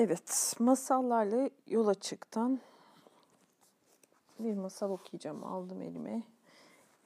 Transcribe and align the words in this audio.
Evet, 0.00 0.56
masallarla 0.58 1.50
yola 1.66 1.94
çıktan 1.94 2.60
bir 4.38 4.54
masal 4.54 4.90
okuyacağım. 4.90 5.44
Aldım 5.44 5.82
elime, 5.82 6.22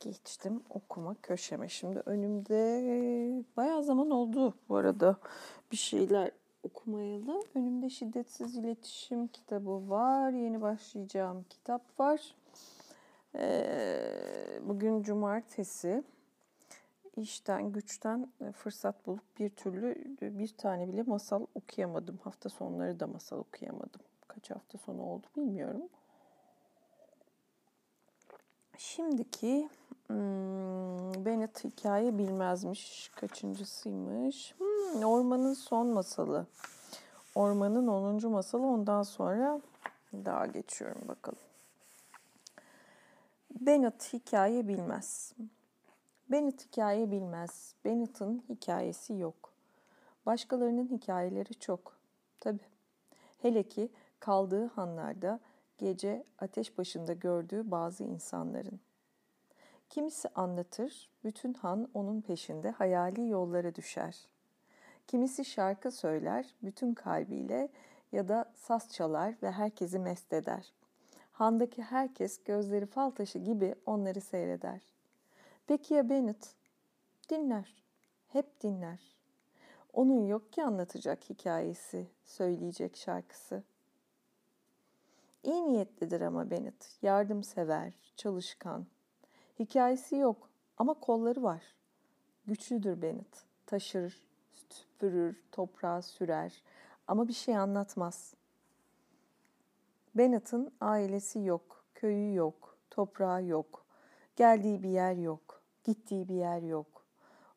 geçtim 0.00 0.62
okuma 0.70 1.16
köşeme. 1.22 1.68
Şimdi 1.68 2.02
önümde 2.06 3.44
bayağı 3.56 3.82
zaman 3.82 4.10
oldu 4.10 4.54
bu 4.68 4.76
arada 4.76 5.16
bir 5.72 5.76
şeyler 5.76 6.30
okumayalı. 6.62 7.42
Önümde 7.54 7.90
Şiddetsiz 7.90 8.56
İletişim 8.56 9.26
kitabı 9.26 9.90
var. 9.90 10.30
Yeni 10.30 10.62
başlayacağım 10.62 11.44
kitap 11.50 12.00
var. 12.00 12.34
Ee, 13.34 14.60
bugün 14.62 15.02
cumartesi 15.02 16.04
işten 17.16 17.72
güçten 17.72 18.32
e, 18.40 18.52
fırsat 18.52 19.06
bulup 19.06 19.38
bir 19.38 19.50
türlü 19.50 20.16
e, 20.22 20.38
bir 20.38 20.56
tane 20.56 20.88
bile 20.88 21.02
masal 21.02 21.46
okuyamadım. 21.54 22.18
Hafta 22.24 22.48
sonları 22.48 23.00
da 23.00 23.06
masal 23.06 23.38
okuyamadım. 23.38 24.00
Kaç 24.28 24.50
hafta 24.50 24.78
sonu 24.78 25.02
oldu 25.02 25.26
bilmiyorum. 25.36 25.82
Şimdiki 28.78 29.68
hmm, 30.06 31.24
Bennett 31.24 31.64
hikaye 31.64 32.18
bilmezmiş. 32.18 33.10
Kaçıncısıymış? 33.16 34.54
Hmm, 34.58 35.04
Ormanın 35.04 35.54
son 35.54 35.86
masalı. 35.86 36.46
Ormanın 37.34 37.86
10. 37.86 38.30
masalı 38.30 38.66
ondan 38.66 39.02
sonra 39.02 39.60
daha 40.12 40.46
geçiyorum 40.46 41.08
bakalım. 41.08 41.38
Bennett 43.60 44.12
hikaye 44.12 44.68
bilmez. 44.68 45.32
Bennett 46.32 46.66
hikaye 46.66 47.10
bilmez. 47.10 47.74
Bennett'ın 47.84 48.44
hikayesi 48.48 49.14
yok. 49.14 49.52
Başkalarının 50.26 50.88
hikayeleri 50.88 51.54
çok. 51.54 51.96
Tabi. 52.40 52.60
Hele 53.42 53.62
ki 53.62 53.88
kaldığı 54.20 54.66
hanlarda 54.66 55.40
gece 55.78 56.24
ateş 56.38 56.78
başında 56.78 57.12
gördüğü 57.12 57.70
bazı 57.70 58.04
insanların. 58.04 58.80
Kimisi 59.90 60.28
anlatır, 60.28 61.10
bütün 61.24 61.54
han 61.54 61.88
onun 61.94 62.20
peşinde 62.20 62.70
hayali 62.70 63.28
yollara 63.28 63.74
düşer. 63.74 64.28
Kimisi 65.06 65.44
şarkı 65.44 65.90
söyler, 65.90 66.54
bütün 66.62 66.94
kalbiyle 66.94 67.68
ya 68.12 68.28
da 68.28 68.52
saz 68.54 68.92
çalar 68.92 69.34
ve 69.42 69.50
herkesi 69.50 69.98
mest 69.98 70.32
eder. 70.32 70.72
Handaki 71.32 71.82
herkes 71.82 72.44
gözleri 72.44 72.86
fal 72.86 73.10
taşı 73.10 73.38
gibi 73.38 73.74
onları 73.86 74.20
seyreder. 74.20 74.91
Peki 75.66 75.94
ya 75.94 76.08
Bennett? 76.08 76.54
Dinler. 77.30 77.82
Hep 78.28 78.60
dinler. 78.60 79.00
Onun 79.92 80.26
yok 80.26 80.52
ki 80.52 80.64
anlatacak 80.64 81.30
hikayesi, 81.30 82.10
söyleyecek 82.24 82.96
şarkısı. 82.96 83.62
İyi 85.42 85.66
niyetlidir 85.66 86.20
ama 86.20 86.50
Bennett. 86.50 86.98
Yardımsever, 87.02 87.92
çalışkan. 88.16 88.86
Hikayesi 89.58 90.16
yok 90.16 90.50
ama 90.76 90.94
kolları 90.94 91.42
var. 91.42 91.62
Güçlüdür 92.46 93.02
Bennett. 93.02 93.44
Taşır, 93.66 94.22
süpürür, 94.70 95.42
toprağa 95.52 96.02
sürer 96.02 96.62
ama 97.06 97.28
bir 97.28 97.32
şey 97.32 97.56
anlatmaz. 97.56 98.34
Bennett'ın 100.14 100.72
ailesi 100.80 101.40
yok, 101.40 101.84
köyü 101.94 102.34
yok, 102.34 102.78
toprağı 102.90 103.44
yok, 103.44 103.81
geldiği 104.36 104.82
bir 104.82 104.88
yer 104.88 105.14
yok. 105.14 105.62
Gittiği 105.84 106.28
bir 106.28 106.34
yer 106.34 106.62
yok. 106.62 106.86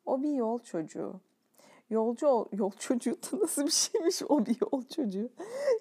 O 0.06 0.24
bir 0.24 0.34
yol 0.34 0.60
çocuğu. 0.60 1.20
Yolcu 1.90 2.50
yol 2.52 2.72
çocuğu 2.72 3.12
da 3.12 3.40
nasıl 3.40 3.66
bir 3.66 3.72
şeymiş 3.72 4.22
o 4.30 4.46
bir 4.46 4.58
yol 4.62 4.84
çocuğu. 4.84 5.30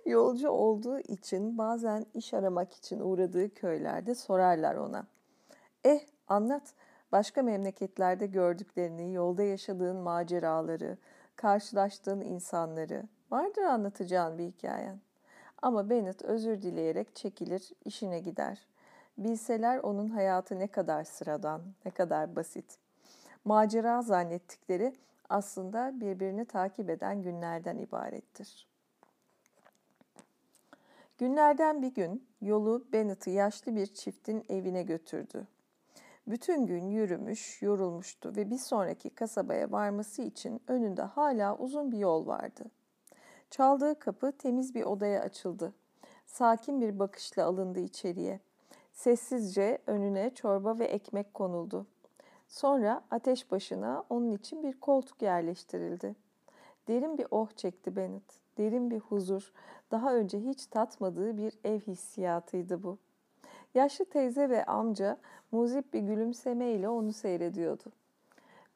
Yolcu 0.07 0.49
olduğu 0.49 0.99
için 0.99 1.59
bazen 1.59 2.07
iş 2.15 2.35
aramak 2.35 2.73
için 2.73 3.01
uğradığı 3.01 3.55
köylerde 3.55 4.15
sorarlar 4.15 4.75
ona. 4.75 5.07
Eh 5.85 6.01
anlat 6.29 6.75
başka 7.13 7.43
memleketlerde 7.43 8.27
gördüklerini, 8.27 9.13
yolda 9.13 9.43
yaşadığın 9.43 9.97
maceraları, 9.97 10.99
karşılaştığın 11.37 12.21
insanları. 12.21 13.03
Vardır 13.31 13.63
anlatacağın 13.63 14.39
bir 14.39 14.45
hikayen. 14.45 15.01
Ama 15.63 15.91
Bennett 15.91 16.23
özür 16.23 16.63
dileyerek 16.63 17.17
çekilir, 17.17 17.71
işine 17.85 18.21
gider. 18.21 18.67
Bilseler 19.19 19.79
onun 19.79 20.09
hayatı 20.09 20.59
ne 20.59 20.67
kadar 20.67 21.05
sıradan, 21.05 21.63
ne 21.85 21.91
kadar 21.91 22.37
basit. 22.37 22.79
Macera 23.45 24.03
zannettikleri 24.03 24.95
aslında 25.29 26.01
birbirini 26.01 26.45
takip 26.45 26.91
eden 26.91 27.23
günlerden 27.23 27.79
ibarettir. 27.79 28.67
Günlerden 31.19 31.83
bir 31.83 31.95
gün 31.95 32.27
yolu 32.41 32.85
Bennett'ı 32.93 33.31
yaşlı 33.31 33.77
bir 33.77 33.87
çiftin 33.87 34.45
evine 34.49 34.83
götürdü. 34.83 35.47
Bütün 36.27 36.67
gün 36.67 36.87
yürümüş, 36.87 37.63
yorulmuştu 37.63 38.37
ve 38.37 38.51
bir 38.51 38.59
sonraki 38.59 39.11
kasabaya 39.11 39.73
varması 39.73 40.23
için 40.23 40.63
önünde 40.69 41.03
hala 41.03 41.57
uzun 41.57 41.93
bir 41.93 41.99
yol 41.99 42.27
vardı. 42.27 42.65
Çaldığı 43.51 43.99
kapı 43.99 44.33
temiz 44.33 44.75
bir 44.75 44.83
odaya 44.83 45.23
açıldı. 45.23 45.75
Sakin 46.27 46.81
bir 46.81 46.99
bakışla 46.99 47.45
alındı 47.45 47.81
içeriye. 47.81 48.41
Sessizce 48.95 49.79
önüne 49.87 50.31
çorba 50.35 50.79
ve 50.79 50.85
ekmek 50.85 51.35
konuldu. 51.35 51.87
Sonra 52.49 53.05
ateş 53.11 53.51
başına 53.51 54.05
onun 54.11 54.33
için 54.33 54.63
bir 54.63 54.81
koltuk 54.81 55.23
yerleştirildi. 55.23 56.15
Derin 56.89 57.19
bir 57.19 57.27
oh 57.31 57.51
çekti 57.57 57.97
Bennett. 57.97 58.41
Derin 58.59 58.91
bir 58.91 58.99
huzur. 58.99 59.53
Daha 59.91 60.15
önce 60.15 60.41
hiç 60.41 60.67
tatmadığı 60.67 61.37
bir 61.37 61.53
ev 61.65 61.81
hissiyatıydı 61.81 62.83
bu. 62.83 62.99
Yaşlı 63.75 64.05
teyze 64.05 64.51
ve 64.51 64.65
amca 64.65 65.19
muzip 65.53 65.95
bir 65.95 66.01
gülümsemeyle 66.01 66.89
onu 66.89 67.13
seyrediyordu. 67.13 67.93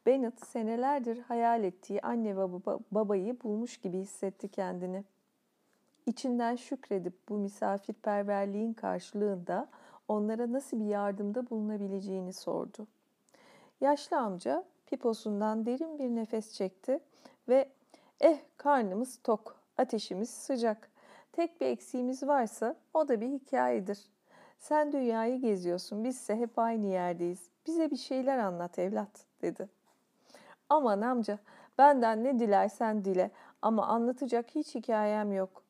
Bennett 0.07 0.47
senelerdir 0.47 1.19
hayal 1.19 1.65
ettiği 1.65 2.01
anne 2.01 2.37
ve 2.37 2.53
baba, 2.53 2.79
babayı 2.93 3.43
bulmuş 3.43 3.77
gibi 3.77 3.99
hissetti 3.99 4.49
kendini. 4.49 5.05
İçinden 6.07 6.57
şükredip 6.57 7.29
bu 7.29 7.35
misafirperverliğin 7.35 8.73
karşılığında 8.73 9.69
onlara 10.09 10.53
nasıl 10.53 10.81
bir 10.81 10.85
yardımda 10.85 11.51
bulunabileceğini 11.51 12.33
sordu. 12.33 12.87
Yaşlı 13.81 14.19
amca 14.19 14.65
piposundan 14.87 15.67
derin 15.67 15.99
bir 15.99 16.09
nefes 16.09 16.53
çekti 16.53 17.01
ve 17.49 17.69
eh 18.21 18.39
karnımız 18.57 19.19
tok, 19.25 19.57
ateşimiz 19.77 20.31
sıcak. 20.31 20.91
Tek 21.33 21.61
bir 21.61 21.67
eksiğimiz 21.67 22.23
varsa 22.23 22.77
o 22.95 23.09
da 23.09 23.21
bir 23.21 23.29
hikayedir. 23.29 23.99
Sen 24.59 24.93
dünyayı 24.93 25.41
geziyorsun, 25.41 26.05
bizse 26.05 26.37
hep 26.37 26.59
aynı 26.59 26.87
yerdeyiz. 26.87 27.51
Bize 27.67 27.91
bir 27.91 27.97
şeyler 27.97 28.39
anlat 28.39 28.79
evlat, 28.79 29.25
dedi. 29.43 29.69
Aman 30.69 31.01
amca, 31.01 31.39
benden 31.79 32.25
ne 32.25 32.39
dilersen 32.39 33.05
dile 33.05 33.31
ama 33.63 33.87
anlatacak 33.87 34.55
hiç 34.55 34.75
hikayem 34.75 35.33
yok. 35.33 35.63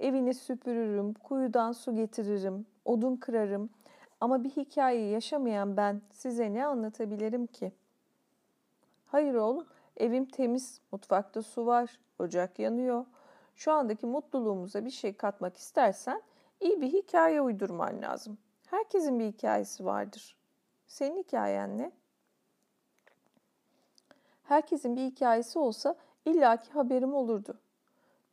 Evini 0.00 0.34
süpürürüm, 0.34 1.14
kuyudan 1.14 1.72
su 1.72 1.96
getiririm, 1.96 2.66
odun 2.84 3.16
kırarım, 3.16 3.70
ama 4.22 4.44
bir 4.44 4.50
hikaye 4.50 5.08
yaşamayan 5.08 5.76
ben 5.76 6.02
size 6.10 6.54
ne 6.54 6.66
anlatabilirim 6.66 7.46
ki? 7.46 7.72
Hayır 9.06 9.34
oğlum, 9.34 9.66
evim 9.96 10.24
temiz, 10.24 10.80
mutfakta 10.92 11.42
su 11.42 11.66
var, 11.66 12.00
ocak 12.18 12.58
yanıyor. 12.58 13.06
Şu 13.54 13.72
andaki 13.72 14.06
mutluluğumuza 14.06 14.84
bir 14.84 14.90
şey 14.90 15.16
katmak 15.16 15.56
istersen 15.56 16.22
iyi 16.60 16.80
bir 16.80 16.92
hikaye 16.92 17.40
uydurman 17.40 18.02
lazım. 18.02 18.38
Herkesin 18.66 19.18
bir 19.18 19.26
hikayesi 19.26 19.84
vardır. 19.84 20.36
Senin 20.86 21.22
hikayen 21.22 21.78
ne? 21.78 21.92
Herkesin 24.44 24.96
bir 24.96 25.02
hikayesi 25.02 25.58
olsa 25.58 25.96
illaki 26.24 26.70
haberim 26.70 27.14
olurdu. 27.14 27.58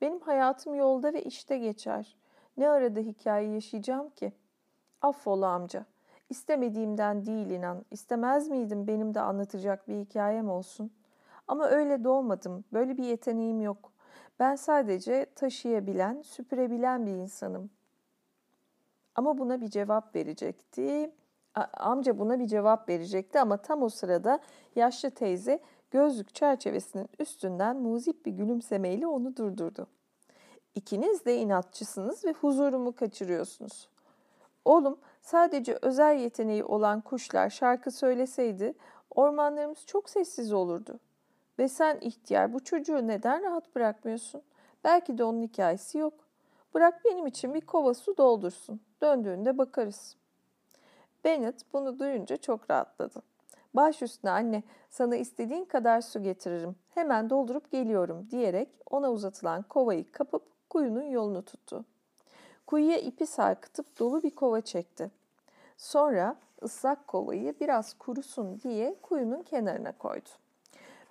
Benim 0.01 0.19
hayatım 0.19 0.75
yolda 0.75 1.13
ve 1.13 1.23
işte 1.23 1.57
geçer. 1.57 2.17
Ne 2.57 2.69
arada 2.69 2.99
hikaye 2.99 3.49
yaşayacağım 3.49 4.09
ki?'' 4.09 4.48
Affola 5.01 5.47
amca. 5.47 5.85
İstemediğimden 6.29 7.25
değil 7.25 7.49
inan. 7.49 7.85
İstemez 7.91 8.49
miydim 8.49 8.87
benim 8.87 9.13
de 9.13 9.21
anlatacak 9.21 9.87
bir 9.87 9.99
hikayem 9.99 10.49
olsun? 10.49 10.91
Ama 11.47 11.67
öyle 11.67 12.03
doğmadım. 12.03 12.63
Böyle 12.73 12.97
bir 12.97 13.03
yeteneğim 13.03 13.61
yok. 13.61 13.91
Ben 14.39 14.55
sadece 14.55 15.25
taşıyabilen, 15.35 16.21
süpürebilen 16.21 17.05
bir 17.05 17.11
insanım. 17.11 17.69
Ama 19.15 19.37
buna 19.37 19.61
bir 19.61 19.67
cevap 19.67 20.15
verecekti. 20.15 21.11
Amca 21.73 22.19
buna 22.19 22.39
bir 22.39 22.47
cevap 22.47 22.89
verecekti 22.89 23.39
ama 23.39 23.57
tam 23.57 23.83
o 23.83 23.89
sırada 23.89 24.39
yaşlı 24.75 25.11
teyze 25.11 25.59
gözlük 25.91 26.35
çerçevesinin 26.35 27.09
üstünden 27.19 27.77
muzip 27.77 28.25
bir 28.25 28.31
gülümsemeyle 28.31 29.07
onu 29.07 29.35
durdurdu. 29.35 29.87
İkiniz 30.75 31.25
de 31.25 31.37
inatçısınız 31.37 32.25
ve 32.25 32.31
huzurumu 32.31 32.95
kaçırıyorsunuz. 32.95 33.89
Oğlum 34.69 34.97
sadece 35.21 35.77
özel 35.81 36.19
yeteneği 36.19 36.63
olan 36.63 37.01
kuşlar 37.01 37.49
şarkı 37.49 37.91
söyleseydi 37.91 38.73
ormanlarımız 39.11 39.85
çok 39.85 40.09
sessiz 40.09 40.53
olurdu. 40.53 40.99
Ve 41.59 41.67
sen 41.67 41.97
ihtiyar 42.01 42.53
bu 42.53 42.63
çocuğu 42.63 43.07
neden 43.07 43.43
rahat 43.43 43.75
bırakmıyorsun? 43.75 44.41
Belki 44.83 45.17
de 45.17 45.23
onun 45.23 45.41
hikayesi 45.41 45.97
yok. 45.97 46.13
Bırak 46.73 47.05
benim 47.05 47.27
için 47.27 47.53
bir 47.53 47.61
kova 47.61 47.93
su 47.93 48.17
doldursun. 48.17 48.81
Döndüğünde 49.01 49.57
bakarız. 49.57 50.15
Bennett 51.23 51.73
bunu 51.73 51.99
duyunca 51.99 52.37
çok 52.37 52.71
rahatladı. 52.71 53.21
Baş 53.73 54.01
üstüne 54.01 54.31
anne 54.31 54.63
sana 54.89 55.15
istediğin 55.15 55.65
kadar 55.65 56.01
su 56.01 56.23
getiririm. 56.23 56.75
Hemen 56.89 57.29
doldurup 57.29 57.71
geliyorum 57.71 58.27
diyerek 58.31 58.69
ona 58.89 59.11
uzatılan 59.11 59.63
kovayı 59.63 60.11
kapıp 60.11 60.43
kuyunun 60.69 61.03
yolunu 61.03 61.45
tuttu. 61.45 61.85
Kuyuya 62.69 62.97
ipi 62.97 63.27
sarkıtıp 63.27 63.99
dolu 63.99 64.23
bir 64.23 64.35
kova 64.35 64.61
çekti. 64.61 65.11
Sonra 65.77 66.35
ıslak 66.63 67.07
kovayı 67.07 67.55
biraz 67.59 67.93
kurusun 67.93 68.61
diye 68.61 68.95
kuyunun 69.01 69.43
kenarına 69.43 69.91
koydu. 69.91 70.29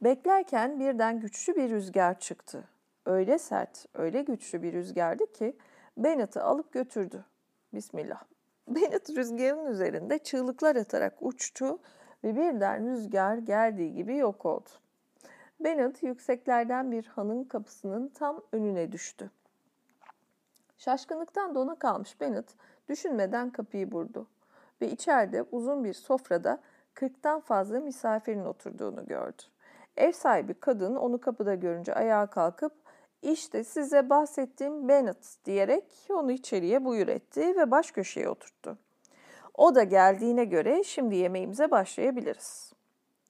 Beklerken 0.03 0.81
birden 0.81 1.21
güçlü 1.21 1.57
bir 1.57 1.71
rüzgar 1.71 2.21
çıktı. 2.21 2.65
Öyle 3.07 3.39
sert, 3.39 3.87
öyle 3.95 4.23
güçlü 4.23 4.63
bir 4.63 4.73
rüzgardı 4.73 5.33
ki 5.33 5.57
Bennett'ı 5.97 6.43
alıp 6.43 6.73
götürdü. 6.73 7.25
Bismillah. 7.75 8.23
Bennett 8.69 9.11
rüzgarın 9.11 9.67
üzerinde 9.67 10.19
çığlıklar 10.19 10.77
atarak 10.77 11.15
uçtu 11.21 11.79
ve 12.25 12.37
birden 12.37 12.91
rüzgar 12.91 13.37
geldiği 13.37 13.95
gibi 13.95 14.17
yok 14.17 14.47
oldu. 14.47 14.71
Bennett 15.61 16.03
yükseklerden 16.03 16.93
bir 16.93 17.07
hanın 17.07 17.45
kapısının 17.45 18.09
tam 18.09 18.43
önüne 18.53 18.93
düştü. 18.93 19.31
Şaşkınlıktan 20.79 21.55
dona 21.55 21.75
kalmış 21.75 22.21
Bennett 22.21 22.55
düşünmeden 22.89 23.51
kapıyı 23.51 23.91
vurdu 23.91 24.27
ve 24.81 24.91
içeride 24.91 25.43
uzun 25.43 25.85
bir 25.85 25.95
sofrada 25.95 26.61
kırktan 26.95 27.41
fazla 27.41 27.81
misafirin 27.81 28.45
oturduğunu 28.45 29.07
gördü. 29.07 29.43
Ev 29.97 30.13
sahibi 30.13 30.55
kadın 30.55 30.97
onu 30.97 31.21
kapıda 31.21 31.55
görünce 31.55 31.95
ayağa 31.95 32.27
kalkıp 32.27 32.73
işte 33.23 33.65
size 33.65 34.11
bahsettiğim 34.11 34.89
Bennett 34.89 35.45
diyerek 35.45 35.85
onu 36.11 36.33
içeriye 36.33 36.85
buyur 36.85 37.09
etti 37.09 37.57
ve 37.57 37.71
baş 37.71 37.91
köşeye 37.91 38.29
oturttu. 38.29 38.79
O 39.55 39.75
da 39.75 39.83
geldiğine 39.83 40.45
göre 40.45 40.85
şimdi 40.85 41.17
yemeğimize 41.17 41.71
başlayabiliriz. 41.71 42.73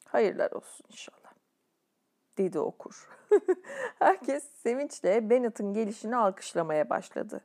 Hayırlar 0.05 0.51
olsun 0.51 0.87
inşallah. 0.91 1.18
Dedi 2.39 2.59
okur. 2.59 3.09
Herkes 3.99 4.45
sevinçle 4.63 5.31
Bennett'ın 5.31 5.75
gelişini 5.75 6.17
alkışlamaya 6.17 6.91
başladı. 6.91 7.41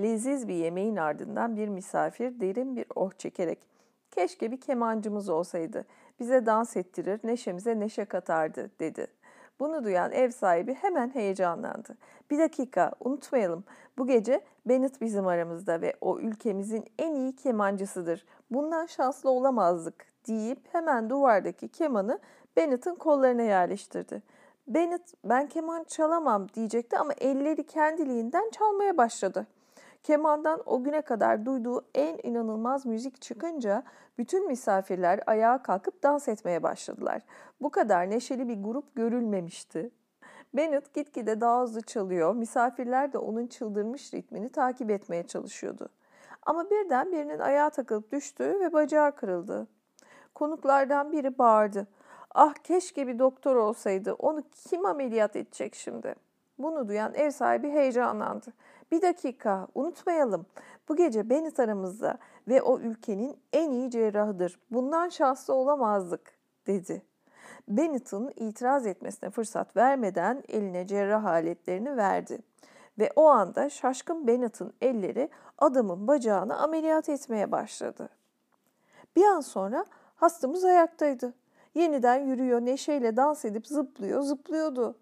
Leziz 0.00 0.48
bir 0.48 0.54
yemeğin 0.54 0.96
ardından 0.96 1.56
bir 1.56 1.68
misafir 1.68 2.40
derin 2.40 2.76
bir 2.76 2.86
oh 2.94 3.12
çekerek 3.18 3.58
keşke 4.10 4.52
bir 4.52 4.60
kemancımız 4.60 5.28
olsaydı. 5.28 5.84
Bize 6.20 6.46
dans 6.46 6.76
ettirir, 6.76 7.20
neşemize 7.24 7.80
neşe 7.80 8.04
katardı 8.04 8.70
dedi. 8.80 9.06
Bunu 9.60 9.84
duyan 9.84 10.12
ev 10.12 10.30
sahibi 10.30 10.74
hemen 10.74 11.14
heyecanlandı. 11.14 11.96
Bir 12.30 12.38
dakika 12.38 12.92
unutmayalım 13.00 13.64
bu 13.98 14.06
gece 14.06 14.40
Bennett 14.66 15.00
bizim 15.00 15.26
aramızda 15.26 15.80
ve 15.80 15.94
o 16.00 16.18
ülkemizin 16.18 16.84
en 16.98 17.14
iyi 17.14 17.36
kemancısıdır. 17.36 18.26
Bundan 18.50 18.86
şanslı 18.86 19.30
olamazdık 19.30 20.06
deyip 20.28 20.58
hemen 20.72 21.10
duvardaki 21.10 21.68
kemanı 21.68 22.18
Bennett'ın 22.56 22.94
kollarına 22.94 23.42
yerleştirdi. 23.42 24.22
Bennett 24.68 25.14
ben 25.24 25.46
keman 25.46 25.84
çalamam 25.84 26.48
diyecekti 26.54 26.98
ama 26.98 27.12
elleri 27.12 27.66
kendiliğinden 27.66 28.50
çalmaya 28.50 28.96
başladı. 28.96 29.46
Kemandan 30.02 30.62
o 30.66 30.84
güne 30.84 31.02
kadar 31.02 31.46
duyduğu 31.46 31.84
en 31.94 32.18
inanılmaz 32.22 32.86
müzik 32.86 33.22
çıkınca 33.22 33.82
bütün 34.18 34.48
misafirler 34.48 35.20
ayağa 35.26 35.62
kalkıp 35.62 36.02
dans 36.02 36.28
etmeye 36.28 36.62
başladılar. 36.62 37.22
Bu 37.60 37.70
kadar 37.70 38.10
neşeli 38.10 38.48
bir 38.48 38.62
grup 38.62 38.94
görülmemişti. 38.94 39.90
Bennett 40.54 40.94
gitgide 40.94 41.40
daha 41.40 41.62
hızlı 41.62 41.82
çalıyor, 41.82 42.34
misafirler 42.34 43.12
de 43.12 43.18
onun 43.18 43.46
çıldırmış 43.46 44.14
ritmini 44.14 44.48
takip 44.48 44.90
etmeye 44.90 45.22
çalışıyordu. 45.22 45.88
Ama 46.42 46.70
birden 46.70 47.12
birinin 47.12 47.38
ayağa 47.38 47.70
takılıp 47.70 48.12
düştü 48.12 48.44
ve 48.60 48.72
bacağı 48.72 49.16
kırıldı. 49.16 49.66
Konuklardan 50.34 51.12
biri 51.12 51.38
bağırdı. 51.38 51.86
Ah 52.40 52.54
keşke 52.54 53.06
bir 53.06 53.18
doktor 53.18 53.56
olsaydı, 53.56 54.12
onu 54.12 54.42
kim 54.50 54.86
ameliyat 54.86 55.36
edecek 55.36 55.74
şimdi? 55.74 56.14
Bunu 56.58 56.88
duyan 56.88 57.14
ev 57.14 57.30
sahibi 57.30 57.70
heyecanlandı. 57.70 58.52
Bir 58.90 59.02
dakika, 59.02 59.66
unutmayalım. 59.74 60.46
Bu 60.88 60.96
gece 60.96 61.30
Bennett 61.30 61.60
aramızda 61.60 62.18
ve 62.48 62.62
o 62.62 62.78
ülkenin 62.78 63.36
en 63.52 63.70
iyi 63.70 63.90
cerrahıdır. 63.90 64.60
Bundan 64.70 65.08
şanslı 65.08 65.54
olamazdık, 65.54 66.32
dedi. 66.66 67.02
Bennett'ın 67.68 68.32
itiraz 68.36 68.86
etmesine 68.86 69.30
fırsat 69.30 69.76
vermeden 69.76 70.42
eline 70.48 70.86
cerrah 70.86 71.24
aletlerini 71.24 71.96
verdi. 71.96 72.38
Ve 72.98 73.10
o 73.16 73.26
anda 73.26 73.70
şaşkın 73.70 74.26
Bennett'ın 74.26 74.72
elleri 74.80 75.28
adamın 75.58 76.08
bacağını 76.08 76.58
ameliyat 76.58 77.08
etmeye 77.08 77.52
başladı. 77.52 78.08
Bir 79.16 79.24
an 79.24 79.40
sonra 79.40 79.84
hastamız 80.16 80.64
ayaktaydı. 80.64 81.34
Yeniden 81.78 82.26
yürüyor, 82.26 82.60
neşeyle 82.60 83.16
dans 83.16 83.44
edip 83.44 83.66
zıplıyor, 83.66 84.22
zıplıyordu 84.22 84.96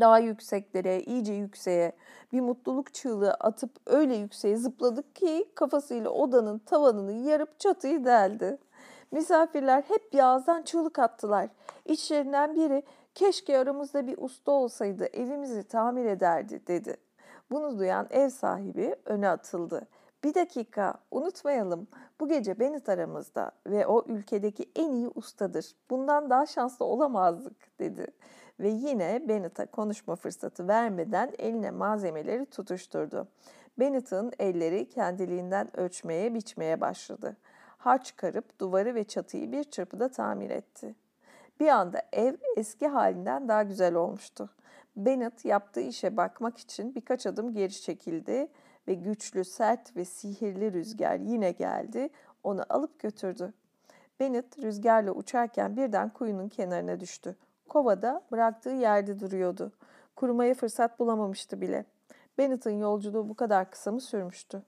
daha 0.00 0.18
yükseklere, 0.18 1.00
iyice 1.00 1.32
yükseğe 1.32 1.92
bir 2.32 2.40
mutluluk 2.40 2.94
çığlığı 2.94 3.34
atıp 3.34 3.70
öyle 3.86 4.16
yükseğe 4.16 4.56
zıpladık 4.56 5.14
ki 5.14 5.48
kafasıyla 5.54 6.10
odanın 6.10 6.58
tavanını 6.58 7.12
yarıp 7.12 7.60
çatıyı 7.60 8.04
deldi. 8.04 8.58
Misafirler 9.12 9.82
hep 9.88 10.12
bir 10.12 10.18
ağızdan 10.18 10.62
çığlık 10.62 10.98
attılar. 10.98 11.48
İçlerinden 11.84 12.56
biri 12.56 12.82
keşke 13.14 13.58
aramızda 13.58 14.06
bir 14.06 14.18
usta 14.18 14.52
olsaydı 14.52 15.06
evimizi 15.06 15.62
tamir 15.62 16.04
ederdi 16.04 16.62
dedi. 16.66 16.96
Bunu 17.50 17.78
duyan 17.78 18.06
ev 18.10 18.28
sahibi 18.28 18.96
öne 19.04 19.28
atıldı. 19.28 19.86
Bir 20.24 20.34
dakika 20.34 20.94
unutmayalım 21.10 21.86
bu 22.20 22.28
gece 22.28 22.60
Bennett 22.60 22.88
aramızda 22.88 23.50
ve 23.66 23.86
o 23.86 24.04
ülkedeki 24.06 24.70
en 24.76 24.92
iyi 24.92 25.08
ustadır. 25.08 25.74
Bundan 25.90 26.30
daha 26.30 26.46
şanslı 26.46 26.84
olamazdık 26.84 27.78
dedi 27.78 28.06
ve 28.60 28.68
yine 28.68 29.28
Bennett'a 29.28 29.66
konuşma 29.66 30.16
fırsatı 30.16 30.68
vermeden 30.68 31.32
eline 31.38 31.70
malzemeleri 31.70 32.46
tutuşturdu. 32.46 33.28
Bennett'ın 33.78 34.32
elleri 34.38 34.88
kendiliğinden 34.88 35.76
ölçmeye, 35.76 36.34
biçmeye 36.34 36.80
başladı. 36.80 37.36
Harç 37.78 38.16
karıp 38.16 38.60
duvarı 38.60 38.94
ve 38.94 39.04
çatıyı 39.04 39.52
bir 39.52 39.64
çırpıda 39.64 40.08
tamir 40.08 40.50
etti. 40.50 40.94
Bir 41.60 41.68
anda 41.68 42.02
ev 42.12 42.34
eski 42.56 42.88
halinden 42.88 43.48
daha 43.48 43.62
güzel 43.62 43.94
olmuştu. 43.94 44.50
Bennett 44.96 45.44
yaptığı 45.44 45.80
işe 45.80 46.16
bakmak 46.16 46.58
için 46.58 46.94
birkaç 46.94 47.26
adım 47.26 47.54
geri 47.54 47.80
çekildi 47.80 48.48
ve 48.88 48.94
güçlü, 48.94 49.44
sert 49.44 49.96
ve 49.96 50.04
sihirli 50.04 50.72
rüzgar 50.72 51.16
yine 51.16 51.52
geldi, 51.52 52.08
onu 52.44 52.62
alıp 52.68 52.98
götürdü. 52.98 53.52
Bennett 54.20 54.58
rüzgarla 54.58 55.12
uçarken 55.12 55.76
birden 55.76 56.08
kuyunun 56.08 56.48
kenarına 56.48 57.00
düştü. 57.00 57.36
Kovada 57.68 58.22
bıraktığı 58.32 58.70
yerde 58.70 59.20
duruyordu. 59.20 59.72
Kurumaya 60.16 60.54
fırsat 60.54 60.98
bulamamıştı 60.98 61.60
bile. 61.60 61.84
Bennett'ın 62.38 62.70
yolculuğu 62.70 63.28
bu 63.28 63.34
kadar 63.34 63.70
kısa 63.70 63.92
mı 63.92 64.00
sürmüştü? 64.00 64.62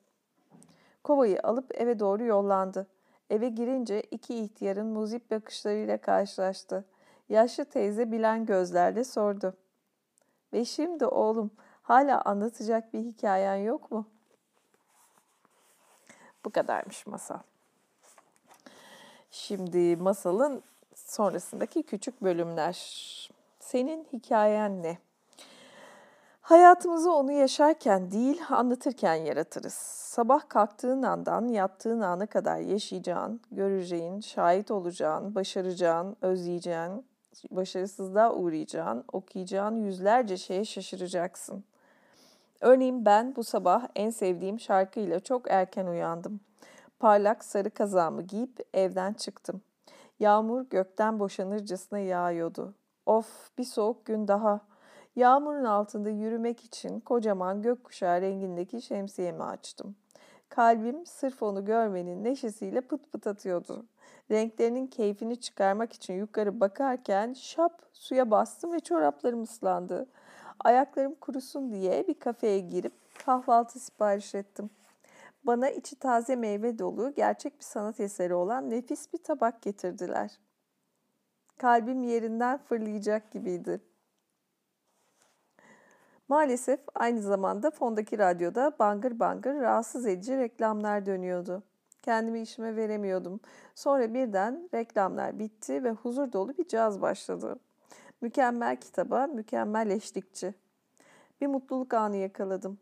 Kovayı 1.05 1.41
alıp 1.43 1.81
eve 1.81 1.99
doğru 1.99 2.25
yollandı. 2.25 2.87
Eve 3.31 3.49
girince 3.49 4.03
iki 4.03 4.35
ihtiyarın 4.35 4.87
muzip 4.87 5.31
bakışlarıyla 5.31 5.99
karşılaştı. 5.99 6.85
Yaşlı 7.29 7.65
teyze 7.65 8.13
bilen 8.13 8.47
gözlerle 8.47 9.05
sordu. 9.05 9.55
Ve 10.53 10.65
şimdi 10.65 11.07
oğlum 11.07 11.51
hala 11.83 12.23
anlatacak 12.23 12.95
bir 12.95 13.01
hikayen 13.01 13.57
yok 13.57 13.91
mu? 13.91 14.07
Bu 16.45 16.51
kadarmış 16.51 17.07
masal. 17.07 17.39
Şimdi 19.31 19.97
masalın 19.97 20.63
sonrasındaki 20.95 21.83
küçük 21.83 22.23
bölümler. 22.23 22.77
Senin 23.61 24.07
hikayen 24.13 24.83
ne? 24.83 24.99
Hayatımızı 26.43 27.13
onu 27.13 27.33
yaşarken 27.33 28.11
değil, 28.11 28.41
anlatırken 28.51 29.15
yaratırız. 29.15 29.75
Sabah 30.13 30.49
kalktığın 30.49 31.03
andan 31.03 31.49
yattığın 31.49 32.01
ana 32.01 32.27
kadar 32.27 32.59
yaşayacağın, 32.59 33.41
göreceğin, 33.51 34.21
şahit 34.21 34.71
olacağın, 34.71 35.35
başaracağın, 35.35 36.17
özleyeceğin, 36.23 37.07
başarısızlığa 37.51 38.35
uğrayacağın, 38.35 39.05
okuyacağın 39.13 39.77
yüzlerce 39.77 40.37
şeye 40.37 40.65
şaşıracaksın. 40.65 41.65
Örneğin 42.63 43.05
ben 43.05 43.37
bu 43.37 43.45
sabah 43.45 43.87
en 43.97 44.11
sevdiğim 44.11 44.61
şarkıyla 44.61 45.21
çok 45.21 45.51
erken 45.51 45.87
uyandım. 45.87 46.41
Parlak 46.99 47.45
sarı 47.45 47.71
kazağımı 47.71 48.23
giyip 48.23 48.61
evden 48.75 49.13
çıktım. 49.13 49.63
Yağmur 50.21 50.65
gökten 50.71 51.19
boşanırcasına 51.19 51.99
yağıyordu. 51.99 52.75
Of 53.07 53.59
bir 53.59 53.65
soğuk 53.65 54.05
gün 54.07 54.29
daha. 54.29 54.61
Yağmurun 55.17 55.65
altında 55.65 56.11
yürümek 56.11 56.65
için 56.65 57.01
kocaman 57.01 57.63
gökkuşağı 57.63 58.21
rengindeki 58.21 58.83
şemsiyemi 58.83 59.43
açtım. 59.43 59.97
Kalbim 60.49 61.07
sırf 61.07 61.43
onu 61.43 61.65
görmenin 61.65 62.25
neşesiyle 62.25 62.81
pıt 62.81 63.13
pıt 63.13 63.27
atıyordu. 63.27 63.87
Renklerinin 64.31 64.87
keyfini 64.87 65.41
çıkarmak 65.41 65.93
için 65.93 66.15
yukarı 66.15 66.61
bakarken 66.61 67.33
şap 67.33 67.83
suya 67.93 68.31
bastım 68.31 68.73
ve 68.73 68.81
çoraplarım 68.81 69.43
ıslandı. 69.43 70.07
Ayaklarım 70.61 71.15
kurusun 71.15 71.73
diye 71.73 72.09
bir 72.09 72.15
kafeye 72.15 72.59
girip 72.59 72.93
kahvaltı 73.27 73.79
sipariş 73.81 74.35
ettim. 74.35 74.71
Bana 75.45 75.71
içi 75.71 75.97
taze 75.97 76.37
meyve 76.37 76.79
dolu, 76.79 77.15
gerçek 77.15 77.59
bir 77.59 77.65
sanat 77.65 78.01
eseri 78.01 78.35
olan 78.35 78.71
nefis 78.71 79.13
bir 79.13 79.19
tabak 79.19 79.63
getirdiler. 79.63 80.39
Kalbim 81.59 82.03
yerinden 82.03 82.59
fırlayacak 82.59 83.31
gibiydi. 83.31 83.81
Maalesef 86.29 86.81
aynı 86.95 87.23
zamanda 87.23 87.71
fondaki 87.71 88.19
radyoda 88.19 88.73
bangır 88.79 89.19
bangır 89.19 89.55
rahatsız 89.55 90.07
edici 90.07 90.37
reklamlar 90.37 91.07
dönüyordu. 91.07 91.63
Kendimi 92.03 92.41
işime 92.41 92.77
veremiyordum. 92.77 93.41
Sonra 93.75 94.15
birden 94.15 94.69
reklamlar 94.75 95.39
bitti 95.39 95.85
ve 95.85 95.91
huzur 95.91 96.33
dolu 96.33 96.59
bir 96.59 96.69
caz 96.69 97.03
başladı. 97.03 97.59
Mükemmel 98.23 98.77
kitaba, 98.77 99.27
mükemmel 99.27 99.91
eşlikçi. 99.91 100.55
Bir 101.41 101.47
mutluluk 101.47 101.95
anı 101.95 102.17
yakaladım. 102.17 102.79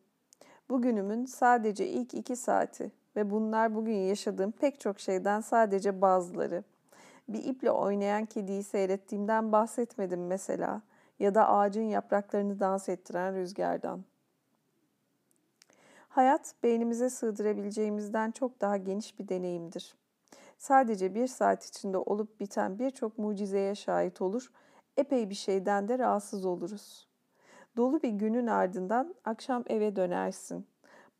Bugünümün 0.70 1.24
sadece 1.24 1.86
ilk 1.86 2.14
iki 2.14 2.36
saati 2.36 2.92
ve 3.16 3.30
bunlar 3.30 3.74
bugün 3.74 3.94
yaşadığım 3.94 4.50
pek 4.50 4.80
çok 4.80 5.00
şeyden 5.00 5.40
sadece 5.40 6.00
bazıları. 6.00 6.64
Bir 7.28 7.44
iple 7.44 7.70
oynayan 7.70 8.26
kediyi 8.26 8.62
seyrettiğimden 8.62 9.52
bahsetmedim 9.52 10.26
mesela 10.26 10.82
ya 11.18 11.34
da 11.34 11.48
ağacın 11.48 11.82
yapraklarını 11.82 12.60
dans 12.60 12.88
ettiren 12.88 13.34
rüzgardan. 13.34 14.04
Hayat 16.08 16.54
beynimize 16.62 17.10
sığdırabileceğimizden 17.10 18.30
çok 18.30 18.60
daha 18.60 18.76
geniş 18.76 19.18
bir 19.18 19.28
deneyimdir. 19.28 19.94
Sadece 20.58 21.14
bir 21.14 21.26
saat 21.26 21.64
içinde 21.64 21.98
olup 21.98 22.40
biten 22.40 22.78
birçok 22.78 23.18
mucizeye 23.18 23.74
şahit 23.74 24.22
olur, 24.22 24.50
epey 25.00 25.30
bir 25.30 25.34
şeyden 25.34 25.88
de 25.88 25.98
rahatsız 25.98 26.44
oluruz. 26.44 27.08
Dolu 27.76 28.02
bir 28.02 28.08
günün 28.08 28.46
ardından 28.46 29.14
akşam 29.24 29.64
eve 29.66 29.96
dönersin. 29.96 30.66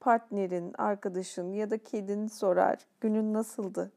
Partnerin, 0.01 0.75
arkadaşın 0.79 1.53
ya 1.53 1.71
da 1.71 1.79
kedin 1.79 2.27
sorar, 2.27 2.87
günün 3.01 3.33
nasıldı? 3.35 3.93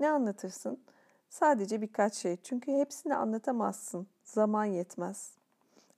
Ne 0.00 0.10
anlatırsın? 0.10 0.84
Sadece 1.28 1.82
birkaç 1.82 2.14
şey 2.14 2.36
çünkü 2.36 2.72
hepsini 2.72 3.14
anlatamazsın. 3.14 4.06
Zaman 4.24 4.64
yetmez. 4.64 5.34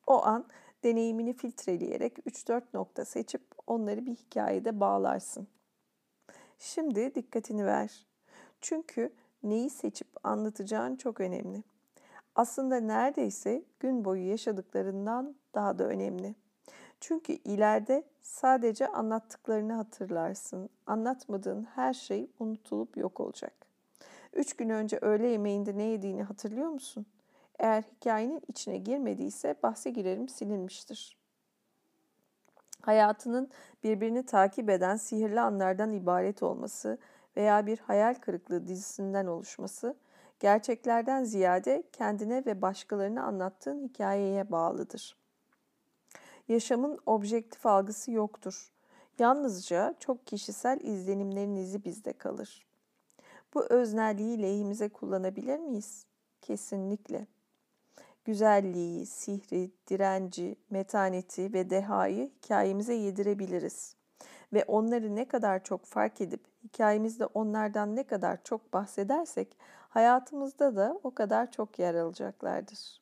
O 0.07 0.25
an 0.27 0.47
deneyimini 0.85 1.33
filtreleyerek 1.33 2.19
3-4 2.19 2.63
nokta 2.75 3.05
seçip 3.05 3.43
onları 3.67 4.07
bir 4.07 4.15
hikayede 4.15 4.81
bağlarsın. 4.81 5.49
Şimdi 6.59 7.15
dikkatini 7.15 7.67
ver. 7.67 8.07
Çünkü 8.61 9.13
neyi 9.43 9.71
seçip 9.71 10.09
anlatacağın 10.23 10.97
çok 10.97 11.21
önemli. 11.21 11.63
Aslında 12.35 12.81
neredeyse 12.81 13.63
gün 13.81 14.05
boyu 14.05 14.29
yaşadıklarından 14.29 15.35
daha 15.55 15.79
da 15.79 15.85
önemli. 15.85 16.35
Çünkü 17.01 17.33
ileride 17.33 18.05
sadece 18.23 18.87
anlattıklarını 18.87 19.73
hatırlarsın. 19.73 20.71
Anlatmadığın 20.87 21.65
her 21.65 21.95
şey 21.95 22.31
unutulup 22.39 22.97
yok 22.97 23.21
olacak. 23.21 23.53
Üç 24.33 24.57
gün 24.57 24.69
önce 24.69 24.99
öğle 25.01 25.29
yemeğinde 25.29 25.79
ne 25.79 25.83
yediğini 25.83 26.23
hatırlıyor 26.23 26.69
musun? 26.69 27.07
Eğer 27.59 27.83
hikayenin 27.83 28.43
içine 28.49 28.79
girmediyse 28.79 29.55
bahse 29.63 29.91
girerim 29.91 30.29
silinmiştir. 30.29 31.19
Hayatının 32.81 33.51
birbirini 33.85 34.27
takip 34.27 34.71
eden 34.71 34.97
sihirli 34.97 35.41
anlardan 35.41 35.93
ibaret 35.93 36.43
olması 36.43 36.99
veya 37.37 37.67
bir 37.67 37.79
hayal 37.79 38.15
kırıklığı 38.15 38.67
dizisinden 38.69 39.27
oluşması, 39.27 39.97
gerçeklerden 40.41 41.25
ziyade 41.25 41.83
kendine 41.93 42.47
ve 42.47 42.63
başkalarına 42.63 43.23
anlattığın 43.23 43.89
hikayeye 43.89 44.51
bağlıdır. 44.51 45.17
Yaşamın 46.49 46.99
objektif 47.07 47.67
algısı 47.67 48.11
yoktur. 48.11 48.73
Yalnızca 49.19 49.95
çok 50.01 50.27
kişisel 50.27 50.81
izlenimlerin 50.81 51.57
izi 51.57 51.85
bizde 51.85 52.13
kalır. 52.13 52.67
Bu 53.55 53.65
öznelliği 53.65 54.43
lehimize 54.43 54.89
kullanabilir 54.89 55.59
miyiz? 55.59 56.07
Kesinlikle 56.43 57.27
güzelliği, 58.25 59.07
sihri, 59.07 59.71
direnci, 59.89 60.57
metaneti 60.71 61.53
ve 61.53 61.71
dehayı 61.71 62.31
hikayemize 62.45 62.95
yedirebiliriz. 62.95 63.97
Ve 64.53 64.65
onları 64.65 65.17
ne 65.17 65.29
kadar 65.29 65.65
çok 65.65 65.85
fark 65.85 66.21
edip 66.21 66.41
hikayemizde 66.65 67.27
onlardan 67.27 67.97
ne 67.97 68.03
kadar 68.03 68.43
çok 68.45 68.73
bahsedersek 68.73 69.57
hayatımızda 69.91 70.77
da 70.77 71.01
o 71.03 71.11
kadar 71.11 71.51
çok 71.51 71.79
yer 71.79 71.95
alacaklardır. 71.95 73.01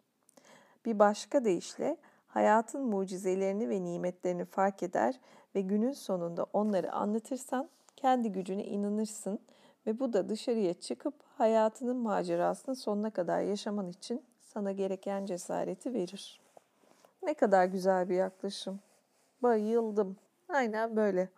Bir 0.84 0.98
başka 0.98 1.44
deyişle 1.44 1.96
hayatın 2.26 2.82
mucizelerini 2.82 3.68
ve 3.68 3.84
nimetlerini 3.84 4.44
fark 4.44 4.82
eder 4.82 5.20
ve 5.54 5.60
günün 5.60 5.92
sonunda 5.92 6.46
onları 6.52 6.92
anlatırsan 6.92 7.68
kendi 7.96 8.32
gücüne 8.32 8.64
inanırsın 8.64 9.40
ve 9.86 10.00
bu 10.00 10.12
da 10.12 10.28
dışarıya 10.28 10.74
çıkıp 10.74 11.14
hayatının 11.38 11.96
macerasını 11.96 12.76
sonuna 12.76 13.10
kadar 13.10 13.40
yaşaman 13.40 13.88
için 13.88 14.22
sana 14.40 14.72
gereken 14.72 15.26
cesareti 15.26 15.94
verir. 15.94 16.40
Ne 17.22 17.34
kadar 17.34 17.64
güzel 17.64 18.08
bir 18.08 18.14
yaklaşım. 18.14 18.80
Bayıldım. 19.42 20.16
Aynen 20.48 20.96
böyle. 20.96 21.28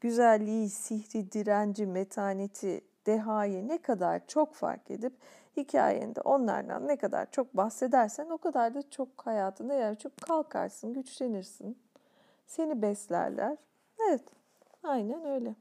Güzelliği, 0.00 0.68
sihri, 0.68 1.32
direnci, 1.32 1.86
metaneti, 1.86 2.84
dehayı 3.06 3.68
ne 3.68 3.82
kadar 3.82 4.26
çok 4.26 4.54
fark 4.54 4.90
edip 4.90 5.12
hikayende 5.56 6.20
onlardan 6.20 6.88
ne 6.88 6.96
kadar 6.96 7.30
çok 7.30 7.56
bahsedersen 7.56 8.30
o 8.30 8.38
kadar 8.38 8.74
da 8.74 8.90
çok 8.90 9.08
hayatında 9.26 9.74
yer 9.74 9.98
çok 9.98 10.16
kalkarsın, 10.16 10.94
güçlenirsin. 10.94 11.78
Seni 12.46 12.82
beslerler. 12.82 13.56
Evet, 14.08 14.24
aynen 14.82 15.24
öyle. 15.24 15.54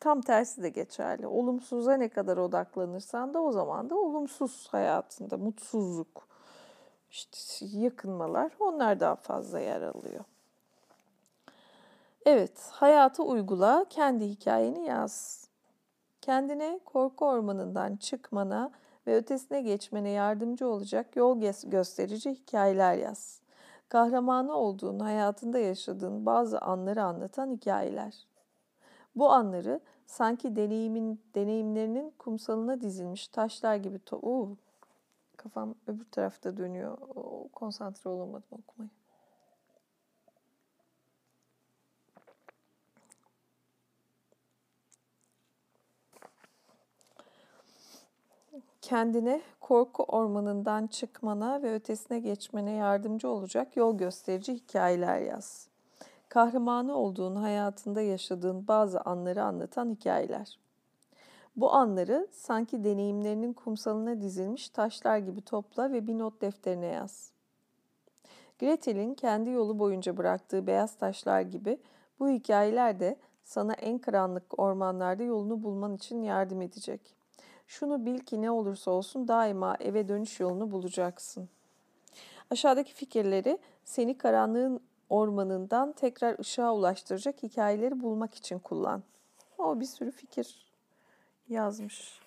Tam 0.00 0.20
tersi 0.20 0.62
de 0.62 0.68
geçerli. 0.68 1.26
Olumsuza 1.26 1.94
ne 1.94 2.08
kadar 2.08 2.36
odaklanırsan 2.36 3.34
da 3.34 3.42
o 3.42 3.52
zaman 3.52 3.90
da 3.90 3.94
olumsuz 3.94 4.68
hayatında 4.70 5.36
mutsuzluk, 5.36 6.28
işte 7.10 7.66
yakınmalar 7.78 8.52
onlar 8.60 9.00
daha 9.00 9.16
fazla 9.16 9.60
yer 9.60 9.82
alıyor. 9.82 10.24
Evet, 12.26 12.68
hayatı 12.70 13.22
uygula, 13.22 13.84
kendi 13.90 14.28
hikayeni 14.28 14.86
yaz. 14.86 15.48
Kendine 16.20 16.80
korku 16.84 17.26
ormanından 17.26 17.96
çıkmana 17.96 18.70
ve 19.06 19.16
ötesine 19.16 19.62
geçmene 19.62 20.10
yardımcı 20.10 20.68
olacak 20.68 21.16
yol 21.16 21.40
gösterici 21.64 22.30
hikayeler 22.30 22.94
yaz. 22.94 23.40
Kahramanı 23.88 24.54
olduğun, 24.54 24.98
hayatında 24.98 25.58
yaşadığın 25.58 26.26
bazı 26.26 26.60
anları 26.60 27.02
anlatan 27.02 27.50
hikayeler. 27.50 28.26
Bu 29.16 29.30
anları 29.32 29.80
sanki 30.06 30.56
deneyimin 30.56 31.20
deneyimlerinin 31.34 32.14
kumsalına 32.18 32.80
dizilmiş 32.80 33.28
taşlar 33.28 33.76
gibi 33.76 33.98
to 33.98 34.16
Oo, 34.16 34.56
kafam 35.36 35.74
öbür 35.86 36.04
tarafta 36.04 36.56
dönüyor. 36.56 36.98
Oo, 37.14 37.48
konsantre 37.48 38.10
olamadım 38.10 38.48
okumaya. 38.52 39.01
Kendine 48.82 49.40
korku 49.60 50.02
ormanından 50.02 50.86
çıkmana 50.86 51.62
ve 51.62 51.74
ötesine 51.74 52.18
geçmene 52.18 52.70
yardımcı 52.70 53.28
olacak 53.28 53.76
yol 53.76 53.98
gösterici 53.98 54.54
hikayeler 54.54 55.18
yaz 55.18 55.72
kahramanı 56.32 56.96
olduğun 56.96 57.36
hayatında 57.36 58.00
yaşadığın 58.00 58.68
bazı 58.68 59.00
anları 59.00 59.44
anlatan 59.44 59.90
hikayeler. 59.90 60.58
Bu 61.56 61.72
anları 61.72 62.28
sanki 62.30 62.84
deneyimlerinin 62.84 63.52
kumsalına 63.52 64.20
dizilmiş 64.20 64.68
taşlar 64.68 65.18
gibi 65.18 65.40
topla 65.40 65.92
ve 65.92 66.06
bir 66.06 66.18
not 66.18 66.40
defterine 66.40 66.86
yaz. 66.86 67.32
Gretel'in 68.58 69.14
kendi 69.14 69.50
yolu 69.50 69.78
boyunca 69.78 70.16
bıraktığı 70.16 70.66
beyaz 70.66 70.94
taşlar 70.94 71.40
gibi 71.40 71.78
bu 72.20 72.28
hikayeler 72.28 73.00
de 73.00 73.16
sana 73.44 73.72
en 73.72 73.98
karanlık 73.98 74.58
ormanlarda 74.58 75.22
yolunu 75.22 75.62
bulman 75.62 75.94
için 75.94 76.22
yardım 76.22 76.62
edecek. 76.62 77.21
Şunu 77.66 78.06
bil 78.06 78.18
ki 78.18 78.42
ne 78.42 78.50
olursa 78.50 78.90
olsun 78.90 79.28
daima 79.28 79.76
eve 79.80 80.08
dönüş 80.08 80.40
yolunu 80.40 80.70
bulacaksın. 80.70 81.48
Aşağıdaki 82.50 82.94
fikirleri 82.94 83.58
seni 83.84 84.18
karanlığın 84.18 84.80
ormanından 85.10 85.92
tekrar 85.92 86.38
ışığa 86.38 86.74
ulaştıracak 86.74 87.42
hikayeleri 87.42 88.02
bulmak 88.02 88.34
için 88.34 88.58
kullan. 88.58 89.02
O 89.58 89.80
bir 89.80 89.84
sürü 89.84 90.10
fikir 90.10 90.66
yazmış. 91.48 92.20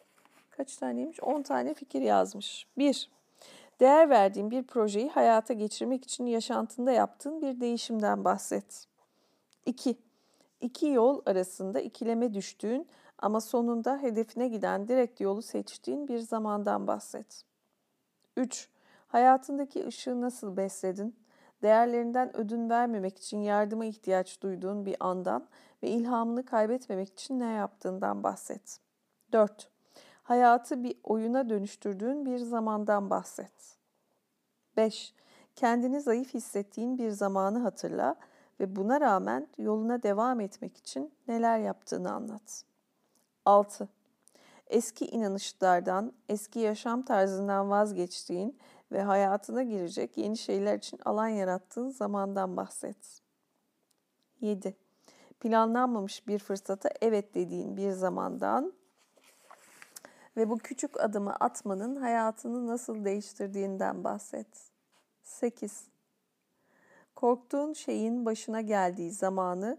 Kaç 0.51 0.77
taneymiş? 0.77 1.23
10 1.23 1.41
tane 1.41 1.73
fikir 1.73 2.01
yazmış. 2.01 2.65
1. 2.77 3.09
Değer 3.79 4.09
verdiğin 4.09 4.51
bir 4.51 4.63
projeyi 4.63 5.09
hayata 5.09 5.53
geçirmek 5.53 6.03
için 6.03 6.25
yaşantında 6.25 6.91
yaptığın 6.91 7.41
bir 7.41 7.61
değişimden 7.61 8.25
bahset. 8.25 8.87
2. 9.65 9.95
İki 10.61 10.87
yol 10.87 11.21
arasında 11.25 11.79
ikileme 11.79 12.33
düştüğün 12.33 12.87
ama 13.25 13.41
sonunda 13.41 13.97
hedefine 13.97 14.47
giden 14.47 14.87
direkt 14.87 15.21
yolu 15.21 15.41
seçtiğin 15.41 16.07
bir 16.07 16.19
zamandan 16.19 16.87
bahset. 16.87 17.43
3. 18.37 18.69
Hayatındaki 19.07 19.87
ışığı 19.87 20.21
nasıl 20.21 20.57
besledin? 20.57 21.15
Değerlerinden 21.63 22.37
ödün 22.37 22.69
vermemek 22.69 23.17
için 23.17 23.37
yardıma 23.37 23.85
ihtiyaç 23.85 24.41
duyduğun 24.41 24.85
bir 24.85 24.95
andan 24.99 25.47
ve 25.83 25.89
ilhamını 25.89 26.45
kaybetmemek 26.45 27.09
için 27.09 27.39
ne 27.39 27.51
yaptığından 27.51 28.23
bahset. 28.23 28.79
4. 29.31 29.69
Hayatı 30.23 30.83
bir 30.83 30.97
oyuna 31.03 31.49
dönüştürdüğün 31.49 32.25
bir 32.25 32.37
zamandan 32.37 33.09
bahset. 33.09 33.77
5. 34.77 35.13
Kendini 35.55 36.01
zayıf 36.01 36.33
hissettiğin 36.33 36.97
bir 36.97 37.09
zamanı 37.09 37.59
hatırla 37.59 38.15
ve 38.59 38.75
buna 38.75 39.01
rağmen 39.01 39.47
yoluna 39.57 40.03
devam 40.03 40.39
etmek 40.39 40.77
için 40.77 41.13
neler 41.27 41.59
yaptığını 41.59 42.11
anlat. 42.11 42.65
6. 43.45 43.89
Eski 44.67 45.05
inanışlardan, 45.05 46.13
eski 46.29 46.59
yaşam 46.59 47.01
tarzından 47.01 47.69
vazgeçtiğin 47.69 48.59
ve 48.91 49.01
hayatına 49.01 49.63
girecek 49.63 50.17
yeni 50.17 50.37
şeyler 50.37 50.77
için 50.77 50.99
alan 51.05 51.27
yarattığın 51.27 51.89
zamandan 51.89 52.57
bahset. 52.57 53.21
7. 54.41 54.75
Planlanmamış 55.39 56.27
bir 56.27 56.39
fırsata 56.39 56.89
evet 57.01 57.35
dediğin 57.35 57.77
bir 57.77 57.91
zamandan 57.91 58.73
ve 60.37 60.49
bu 60.49 60.57
küçük 60.57 60.99
adımı 60.99 61.35
atmanın 61.35 61.95
hayatını 61.95 62.67
nasıl 62.67 63.05
değiştirdiğinden 63.05 64.03
bahset. 64.03 64.47
8. 65.23 65.87
Korktuğun 67.15 67.73
şeyin 67.73 68.25
başına 68.25 68.61
geldiği 68.61 69.11
zamanı 69.11 69.77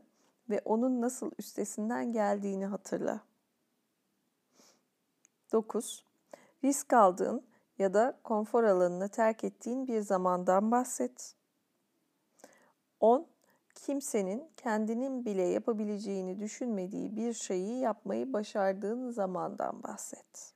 ve 0.50 0.60
onun 0.64 1.00
nasıl 1.00 1.30
üstesinden 1.38 2.12
geldiğini 2.12 2.66
hatırla. 2.66 3.20
9. 5.52 6.04
Risk 6.64 6.92
aldığın 6.92 7.42
ya 7.78 7.94
da 7.94 8.18
konfor 8.24 8.64
alanını 8.64 9.08
terk 9.08 9.44
ettiğin 9.44 9.86
bir 9.86 10.00
zamandan 10.00 10.70
bahset. 10.70 11.34
10. 13.00 13.26
Kimsenin 13.74 14.50
kendinin 14.56 15.24
bile 15.24 15.42
yapabileceğini 15.42 16.40
düşünmediği 16.40 17.16
bir 17.16 17.32
şeyi 17.32 17.78
yapmayı 17.78 18.32
başardığın 18.32 19.10
zamandan 19.10 19.82
bahset. 19.82 20.52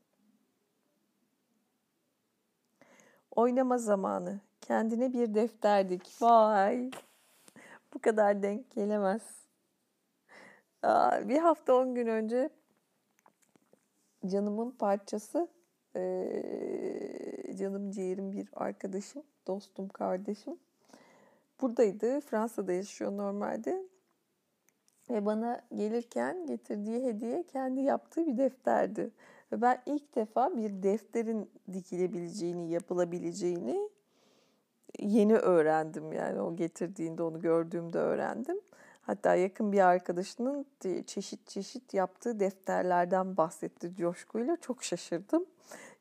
Oynama 3.30 3.78
zamanı. 3.78 4.40
Kendine 4.61 5.12
bir 5.12 5.35
defterdik. 5.35 6.23
Vay! 6.23 6.90
Bu 7.94 7.99
kadar 7.99 8.42
denk 8.42 8.70
gelemez. 8.70 9.23
Aa, 10.82 11.28
bir 11.28 11.38
hafta 11.38 11.75
on 11.75 11.94
gün 11.94 12.06
önce 12.06 12.50
canımın 14.26 14.70
parçası 14.70 15.48
ee, 15.96 17.54
canım 17.58 17.90
ciğerim 17.90 18.32
bir 18.32 18.48
arkadaşım, 18.54 19.22
dostum, 19.46 19.88
kardeşim. 19.88 20.56
Buradaydı. 21.60 22.20
Fransa'da 22.20 22.72
yaşıyor 22.72 23.12
normalde. 23.16 23.82
Ve 25.10 25.26
bana 25.26 25.60
gelirken 25.74 26.46
getirdiği 26.46 27.04
hediye 27.04 27.42
kendi 27.42 27.80
yaptığı 27.80 28.26
bir 28.26 28.38
defterdi. 28.38 29.10
Ve 29.52 29.62
ben 29.62 29.82
ilk 29.86 30.14
defa 30.14 30.56
bir 30.56 30.82
defterin 30.82 31.50
dikilebileceğini, 31.72 32.70
yapılabileceğini 32.70 33.90
yeni 34.98 35.34
öğrendim. 35.34 36.12
Yani 36.12 36.40
o 36.40 36.56
getirdiğinde 36.56 37.22
onu 37.22 37.40
gördüğümde 37.40 37.98
öğrendim. 37.98 38.60
Hatta 39.00 39.35
yakın 39.35 39.73
bir 39.73 39.80
arkadaşının 39.80 40.66
çeşit 41.07 41.49
çeşit 41.49 41.95
yaptığı 41.95 42.40
defterlerden 42.40 43.37
bahsetti 43.37 43.95
coşkuyla. 43.97 44.57
Çok 44.57 44.85
şaşırdım. 44.85 45.45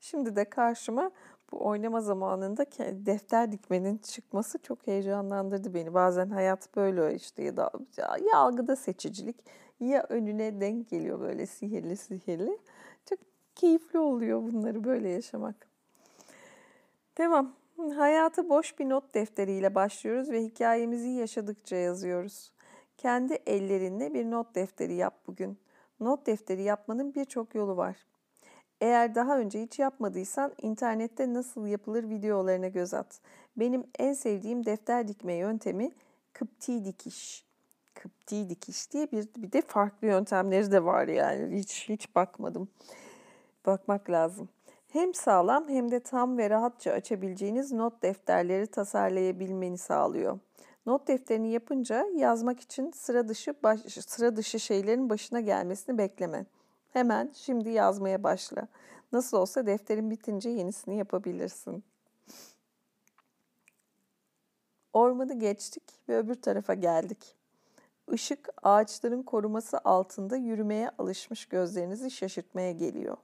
Şimdi 0.00 0.36
de 0.36 0.44
karşıma 0.44 1.10
bu 1.52 1.66
oynama 1.66 2.00
zamanında 2.00 2.66
defter 3.06 3.52
dikmenin 3.52 3.98
çıkması 3.98 4.58
çok 4.58 4.86
heyecanlandırdı 4.86 5.74
beni. 5.74 5.94
Bazen 5.94 6.30
hayat 6.30 6.76
böyle 6.76 7.14
işte 7.14 7.42
ya 7.42 7.56
da 7.56 7.70
ya 7.98 8.38
algıda 8.38 8.76
seçicilik 8.76 9.36
ya 9.80 10.06
önüne 10.08 10.60
denk 10.60 10.88
geliyor 10.88 11.20
böyle 11.20 11.46
sihirli 11.46 11.96
sihirli. 11.96 12.58
Çok 13.06 13.18
keyifli 13.54 13.98
oluyor 13.98 14.42
bunları 14.42 14.84
böyle 14.84 15.08
yaşamak. 15.08 15.68
Devam. 17.18 17.52
Hayatı 17.96 18.48
boş 18.48 18.78
bir 18.78 18.88
not 18.88 19.14
defteriyle 19.14 19.74
başlıyoruz 19.74 20.30
ve 20.30 20.42
hikayemizi 20.42 21.08
yaşadıkça 21.08 21.76
yazıyoruz. 21.76 22.52
Kendi 23.00 23.34
ellerinle 23.46 24.14
bir 24.14 24.30
not 24.30 24.54
defteri 24.54 24.94
yap 24.94 25.14
bugün. 25.26 25.58
Not 26.00 26.26
defteri 26.26 26.62
yapmanın 26.62 27.14
birçok 27.14 27.54
yolu 27.54 27.76
var. 27.76 27.96
Eğer 28.80 29.14
daha 29.14 29.38
önce 29.38 29.62
hiç 29.62 29.78
yapmadıysan 29.78 30.52
internette 30.62 31.34
nasıl 31.34 31.66
yapılır 31.66 32.08
videolarına 32.08 32.68
göz 32.68 32.94
at. 32.94 33.20
Benim 33.56 33.84
en 33.98 34.12
sevdiğim 34.12 34.66
defter 34.66 35.08
dikme 35.08 35.34
yöntemi 35.34 35.90
kıpti 36.32 36.84
dikiş. 36.84 37.44
Kıpti 37.94 38.50
dikiş 38.50 38.92
diye 38.92 39.10
bir, 39.12 39.28
bir 39.36 39.52
de 39.52 39.62
farklı 39.62 40.06
yöntemleri 40.06 40.72
de 40.72 40.84
var 40.84 41.08
yani 41.08 41.58
hiç 41.58 41.88
hiç 41.88 42.14
bakmadım. 42.14 42.68
Bakmak 43.66 44.10
lazım. 44.10 44.48
Hem 44.88 45.14
sağlam 45.14 45.68
hem 45.68 45.90
de 45.90 46.00
tam 46.00 46.38
ve 46.38 46.50
rahatça 46.50 46.92
açabileceğiniz 46.92 47.72
not 47.72 48.02
defterleri 48.02 48.66
tasarlayabilmeni 48.66 49.78
sağlıyor. 49.78 50.38
Not 50.86 51.08
defterini 51.08 51.50
yapınca 51.50 52.06
yazmak 52.16 52.60
için 52.60 52.90
sıra 52.90 53.28
dışı 53.28 53.54
baş, 53.62 53.80
sıra 53.80 54.36
dışı 54.36 54.60
şeylerin 54.60 55.10
başına 55.10 55.40
gelmesini 55.40 55.98
bekleme. 55.98 56.46
Hemen 56.90 57.30
şimdi 57.34 57.70
yazmaya 57.70 58.22
başla. 58.22 58.68
Nasıl 59.12 59.36
olsa 59.36 59.66
defterin 59.66 60.10
bitince 60.10 60.50
yenisini 60.50 60.96
yapabilirsin. 60.96 61.84
Ormanı 64.92 65.38
geçtik 65.38 65.82
ve 66.08 66.18
öbür 66.18 66.34
tarafa 66.34 66.74
geldik. 66.74 67.36
Işık 68.12 68.48
ağaçların 68.62 69.22
koruması 69.22 69.78
altında 69.78 70.36
yürümeye 70.36 70.90
alışmış 70.98 71.46
gözlerinizi 71.46 72.10
şaşırtmaya 72.10 72.72
geliyor. 72.72 73.16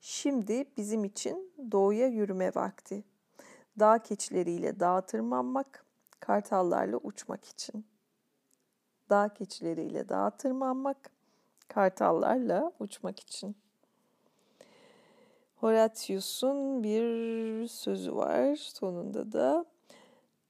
Şimdi 0.00 0.64
bizim 0.76 1.04
için 1.04 1.52
doğuya 1.72 2.06
yürüme 2.06 2.52
vakti. 2.54 3.04
Dağ 3.78 3.98
keçileriyle 3.98 4.80
dağa 4.80 5.00
tırmanmak, 5.00 5.81
kartallarla 6.22 6.96
uçmak 6.96 7.44
için. 7.44 7.86
Dağ 9.10 9.28
keçileriyle 9.28 10.08
dağa 10.08 10.30
tırmanmak, 10.30 11.10
kartallarla 11.68 12.72
uçmak 12.80 13.20
için. 13.20 13.56
Horatius'un 15.56 16.82
bir 16.82 17.68
sözü 17.68 18.16
var 18.16 18.56
sonunda 18.56 19.32
da 19.32 19.64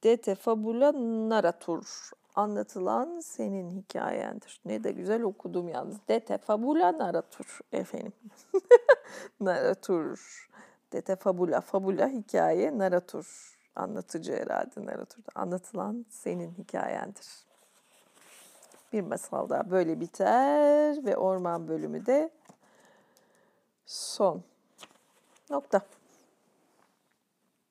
De 0.03 0.17
te 0.17 0.35
fabula 0.35 0.93
narratur 1.29 2.11
anlatılan 2.35 3.21
senin 3.21 3.71
hikayendir. 3.71 4.61
Ne 4.65 4.85
de 4.85 4.93
güzel 4.93 5.23
okudum 5.23 5.69
yalnız. 5.69 5.97
De 6.09 6.21
te 6.21 6.39
fabula 6.39 6.99
narratur 6.99 7.61
efendim. 7.73 8.13
narratur. 9.41 10.49
De 10.93 11.01
te 11.01 11.17
fabula, 11.17 11.61
fabula 11.61 12.09
hikaye, 12.09 12.79
narratur. 12.79 13.52
Anlatıcı 13.77 14.33
herhalde 14.33 14.87
narratur. 14.87 15.23
Anlatılan 15.35 16.07
senin 16.11 16.55
hikayendir. 16.55 17.27
Bir 18.93 19.01
masal 19.01 19.49
daha 19.49 19.71
böyle 19.71 20.01
biter 20.01 21.05
ve 21.05 21.17
orman 21.17 21.69
bölümü 21.69 22.07
de 22.07 22.31
son. 23.87 24.43
Nokta. 25.51 25.81